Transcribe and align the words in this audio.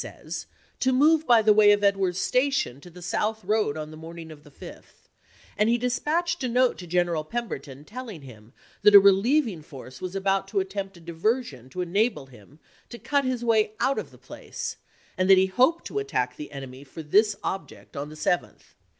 says, 0.03 0.47
to 0.79 0.91
move 0.91 1.27
by 1.27 1.43
the 1.43 1.53
way 1.53 1.71
of 1.71 1.83
Edwards's 1.83 2.19
Station 2.23 2.81
to 2.81 2.89
the 2.89 3.03
south 3.03 3.43
road 3.45 3.77
on 3.77 3.91
the 3.91 3.95
morning 3.95 4.31
of 4.31 4.41
the 4.43 4.49
5th, 4.49 5.09
and 5.55 5.69
he 5.69 5.77
Juiy> 5.77 5.77
1863. 5.77 5.77
dispatched 5.77 6.43
a 6.43 6.49
note 6.49 6.77
to 6.79 6.87
G 6.87 6.97
eneral 6.97 7.29
Pemberton 7.29 7.85
telling 7.85 8.23
him 8.23 8.51
that 8.81 8.95
a 8.95 8.99
relieving 8.99 9.61
force 9.61 10.01
was 10.01 10.15
about 10.15 10.47
to 10.47 10.59
attempt 10.59 10.97
a 10.97 10.99
diversion 10.99 11.69
to 11.69 11.81
enable 11.81 12.25
him 12.25 12.57
to 12.89 12.97
cut 12.97 13.25
his 13.25 13.45
way 13.45 13.73
out 13.79 13.99
of 13.99 14.09
the 14.09 14.17
place, 14.17 14.77
and 15.19 15.29
that 15.29 15.37
he 15.37 15.45
hoped 15.45 15.85
to 15.85 15.99
attack 15.99 16.35
the 16.35 16.51
enemy 16.51 16.83
for 16.83 17.03
this 17.03 17.35
object 17.43 17.95
on 17.95 18.09
the 18.09 18.15
7th. 18.15 18.73